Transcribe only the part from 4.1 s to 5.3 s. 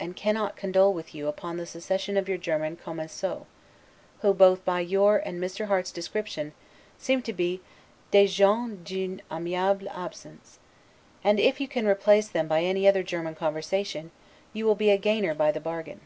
who both by your